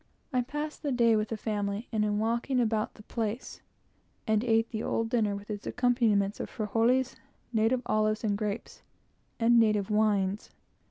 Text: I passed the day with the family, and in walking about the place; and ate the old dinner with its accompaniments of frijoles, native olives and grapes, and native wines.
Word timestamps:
I 0.33 0.41
passed 0.41 0.81
the 0.81 0.91
day 0.91 1.15
with 1.15 1.27
the 1.29 1.37
family, 1.37 1.87
and 1.91 2.03
in 2.03 2.17
walking 2.17 2.59
about 2.59 2.95
the 2.95 3.03
place; 3.03 3.61
and 4.25 4.43
ate 4.43 4.71
the 4.71 4.81
old 4.81 5.09
dinner 5.11 5.35
with 5.35 5.51
its 5.51 5.67
accompaniments 5.67 6.39
of 6.39 6.49
frijoles, 6.49 7.15
native 7.53 7.83
olives 7.85 8.23
and 8.23 8.35
grapes, 8.35 8.81
and 9.39 9.59
native 9.59 9.91
wines. 9.91 10.49